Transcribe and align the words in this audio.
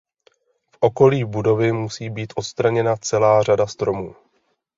V 0.71 0.77
okolí 0.79 1.25
budovy 1.25 1.71
musí 1.71 2.09
být 2.09 2.33
odstraněna 2.35 2.95
celá 2.95 3.43
řada 3.43 3.67
stromů. 3.67 4.15